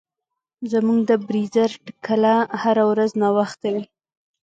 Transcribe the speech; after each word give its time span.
زموږ 0.71 0.99
د 1.09 1.11
بریځر 1.27 1.71
ټکله 1.85 2.33
هره 2.61 2.83
ورځ 2.91 3.11
ناوخته 3.21 3.67
وي. 3.73 3.83